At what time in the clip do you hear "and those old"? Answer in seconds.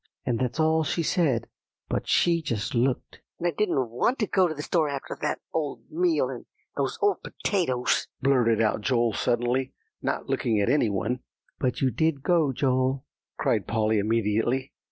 6.27-7.21